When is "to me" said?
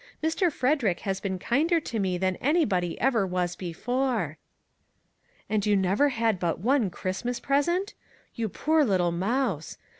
1.79-2.17